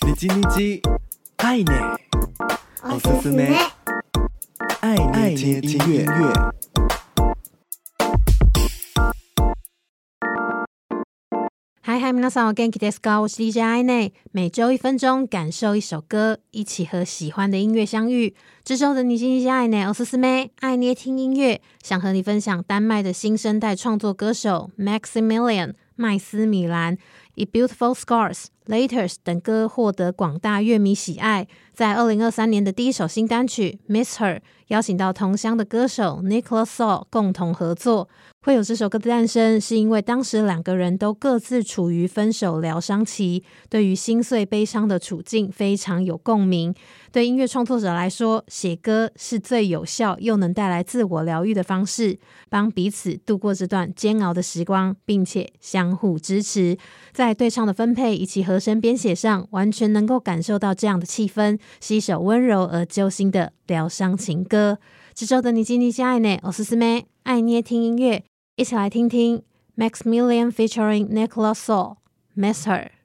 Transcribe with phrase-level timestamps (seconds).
[0.00, 0.80] 你叽你叽，
[1.36, 1.98] 爱捏，
[2.82, 3.54] おすすめ，
[4.80, 4.96] 爱
[5.34, 6.32] 捏听音乐。
[11.82, 13.20] 嗨嗨，皆さんお元気ですか？
[13.20, 18.34] 我是 DJ 爱捏，每周一分钟，感受一首歌，一起和喜欢的音乐相遇。
[18.64, 26.97] 这周的你叽你叽，爱捏，おすすめ，爱捏听音乐，想和你分享丹麦的新生代创作歌手 Maximilian 麦斯米兰。
[27.35, 28.33] 以《Beautiful Scars》、
[28.67, 31.47] 《Letters》等歌获得广大乐迷喜爱。
[31.73, 34.35] 在二零二三年的第一首新单曲《Miss Her》，
[34.71, 38.07] 邀请到同乡的歌手 Niklas Saul 共同合作。
[38.43, 46.73] 会有这首歌的诞生，是因为当时两个人都各自处于分手疗伤期，对于心碎悲伤的处境非常有共鸣。
[47.11, 52.17] 对音乐创作者来说，写歌是最有效又能带来自我疗愈的方式，
[52.49, 56.77] 帮彼此度过这段煎熬的时光，并且相互支持。
[57.11, 64.78] 在对唱的分配以及和声编写上，完全能够感受到这样的气氛，是一首温柔而揪心的疗伤情歌。
[65.14, 68.24] 这周的你叽你叽，爱捏，おすすめ，爱捏听音乐。
[68.56, 69.42] 一起来听听
[69.76, 72.96] Maximilian featuring Niklas Saul，Miss Her。